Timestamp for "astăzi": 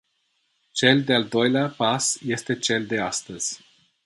2.99-3.61